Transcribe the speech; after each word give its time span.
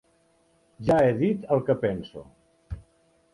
Ja 0.87 0.97
he 1.01 1.11
dit 1.19 1.45
el 1.57 1.61
que 1.69 1.77
penso. 1.85 2.25